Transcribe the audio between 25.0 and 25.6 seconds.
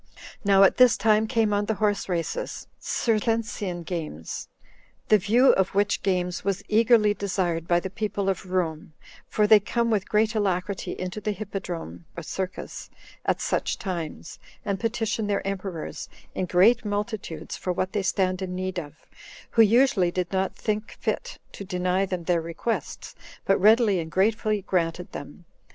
them.